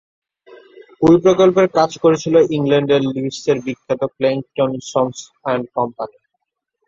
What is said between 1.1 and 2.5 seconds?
প্রকল্পের কাজ করেছিল